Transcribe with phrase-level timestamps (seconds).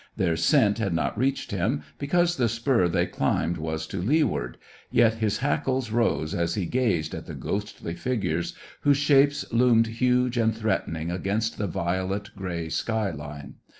[0.17, 4.57] Their scent had not reached him, because the spur they climbed was to leeward,
[4.89, 10.37] yet his hackles rose as he gazed at the ghostly figures, whose shapes loomed huge
[10.37, 13.57] and threatening against the violet grey sky line.